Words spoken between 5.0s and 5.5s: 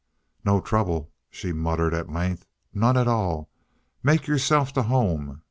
Mr. Hollis!"